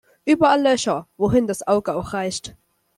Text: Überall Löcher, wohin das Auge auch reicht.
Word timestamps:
Überall 0.25 0.63
Löcher, 0.63 1.07
wohin 1.15 1.45
das 1.45 1.67
Auge 1.67 1.93
auch 1.95 2.13
reicht. 2.13 2.55